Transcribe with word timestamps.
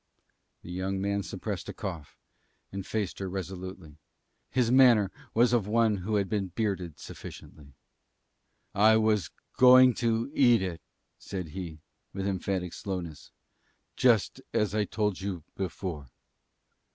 The 0.63 0.71
young 0.71 0.99
man 0.99 1.21
suppressed 1.21 1.69
a 1.69 1.73
cough 1.75 2.17
and 2.71 2.83
faced 2.83 3.19
her 3.19 3.29
resolutely. 3.29 3.99
His 4.49 4.71
manner 4.71 5.11
was 5.35 5.51
that 5.51 5.57
of 5.57 5.67
one 5.67 5.97
who 5.97 6.15
had 6.15 6.27
been 6.27 6.47
bearded 6.47 6.97
sufficiently. 6.97 7.75
"I 8.73 8.97
was 8.97 9.29
going 9.57 9.93
to 10.01 10.31
eat 10.33 10.63
it," 10.63 10.81
said 11.19 11.49
he, 11.49 11.81
with 12.15 12.25
emphatic 12.25 12.73
slowness; 12.73 13.29
"just 13.95 14.41
as 14.55 14.73
I 14.73 14.85
told 14.85 15.21
you 15.21 15.43
before." 15.55 16.07